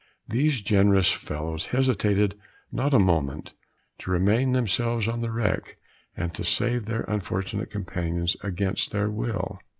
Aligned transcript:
These 0.27 0.61
generous 0.61 1.11
fellows 1.11 1.67
hesitated 1.67 2.33
not 2.71 2.91
a 2.91 2.97
moment 2.97 3.53
to 3.99 4.09
remain 4.09 4.51
themselves 4.53 5.07
on 5.07 5.21
the 5.21 5.29
wreck, 5.29 5.77
and 6.17 6.33
to 6.33 6.43
save 6.43 6.87
their 6.87 7.01
unfortunate 7.01 7.69
companions 7.69 8.35
against 8.41 8.89
their 8.89 9.11
will. 9.11 9.59